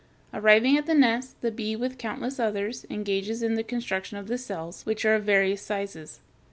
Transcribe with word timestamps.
Arriving 0.33 0.75
at 0.79 0.87
the 0.87 0.95
nest, 0.95 1.39
the 1.41 1.51
bee, 1.51 1.75
with 1.75 1.99
countless 1.99 2.39
others, 2.39 2.87
engages 2.89 3.43
in 3.43 3.53
the 3.53 3.63
construction 3.63 4.17
of 4.17 4.27
the 4.27 4.35
cells, 4.39 4.83
which 4.83 5.05
are 5.05 5.13
of 5.13 5.25
various 5.25 5.61
sizes. 5.61 6.21